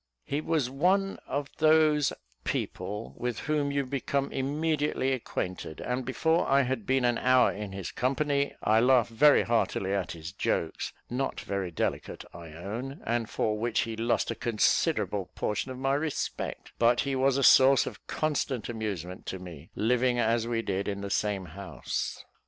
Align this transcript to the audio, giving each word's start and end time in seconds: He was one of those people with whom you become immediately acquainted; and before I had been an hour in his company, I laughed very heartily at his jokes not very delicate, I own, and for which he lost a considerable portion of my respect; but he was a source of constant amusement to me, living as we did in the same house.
He 0.25 0.41
was 0.41 0.67
one 0.67 1.19
of 1.27 1.47
those 1.59 2.11
people 2.43 3.13
with 3.17 3.41
whom 3.41 3.69
you 3.71 3.85
become 3.85 4.31
immediately 4.31 5.11
acquainted; 5.11 5.79
and 5.79 6.03
before 6.03 6.47
I 6.49 6.63
had 6.63 6.87
been 6.87 7.05
an 7.05 7.19
hour 7.19 7.51
in 7.51 7.71
his 7.71 7.91
company, 7.91 8.55
I 8.63 8.79
laughed 8.79 9.11
very 9.11 9.43
heartily 9.43 9.93
at 9.93 10.13
his 10.13 10.31
jokes 10.31 10.91
not 11.07 11.39
very 11.41 11.69
delicate, 11.69 12.25
I 12.33 12.47
own, 12.53 13.01
and 13.05 13.29
for 13.29 13.59
which 13.59 13.81
he 13.81 13.95
lost 13.95 14.31
a 14.31 14.35
considerable 14.35 15.29
portion 15.35 15.69
of 15.69 15.77
my 15.77 15.93
respect; 15.93 16.71
but 16.79 17.01
he 17.01 17.15
was 17.15 17.37
a 17.37 17.43
source 17.43 17.85
of 17.85 18.07
constant 18.07 18.69
amusement 18.69 19.27
to 19.27 19.37
me, 19.37 19.69
living 19.75 20.17
as 20.17 20.47
we 20.47 20.63
did 20.63 20.87
in 20.87 21.01
the 21.01 21.11
same 21.11 21.45
house. 21.45 22.25